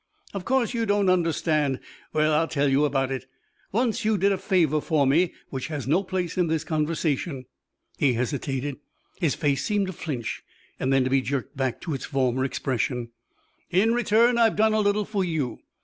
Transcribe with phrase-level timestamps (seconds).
[0.33, 1.79] "Of course you don't understand.
[2.11, 3.27] Well, I'll tell you about it.
[3.71, 7.45] Once you did a favour for me which has no place in this conversation."
[7.99, 8.77] He hesitated;
[9.19, 10.41] his face seemed to flinch
[10.79, 13.11] and then to be jerked back to its former expression.
[13.69, 15.59] "In return I've done a little for you.